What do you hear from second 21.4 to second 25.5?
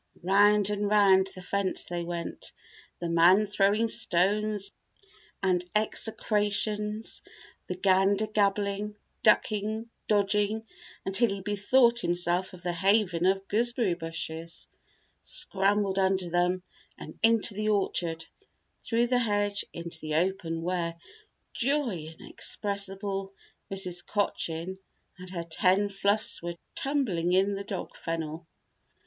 joy inexpressible, Mrs. Cochin and her